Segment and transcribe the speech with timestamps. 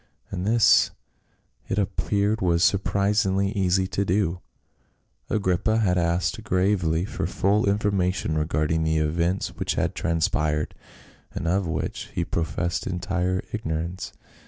[0.31, 0.89] And this
[1.67, 4.41] it appeared was surprisingly easy to do.
[5.29, 10.73] Agrippa had asked gravely for full information regard ing the events which had transpired,
[11.35, 14.11] and of which he professed entire ignorance.